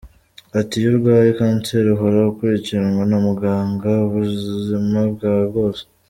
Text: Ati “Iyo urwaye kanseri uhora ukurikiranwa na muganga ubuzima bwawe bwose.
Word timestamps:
Ati 0.59 0.73
“Iyo 0.79 0.89
urwaye 0.93 1.29
kanseri 1.39 1.87
uhora 1.95 2.19
ukurikiranwa 2.31 3.03
na 3.11 3.17
muganga 3.27 3.91
ubuzima 4.07 4.99
bwawe 5.13 5.43
bwose. 5.51 5.81